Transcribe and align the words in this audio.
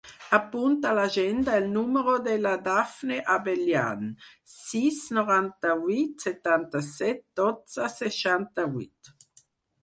Apunta 0.35 0.91
a 0.91 0.95
l'agenda 0.99 1.57
el 1.57 1.65
número 1.73 2.15
de 2.27 2.33
la 2.45 2.53
Dafne 2.67 3.17
Abellan: 3.33 4.07
sis, 4.55 5.03
noranta-vuit, 5.19 6.17
setanta-set, 6.27 7.23
dotze, 7.43 7.93
seixanta-vuit. 7.99 9.15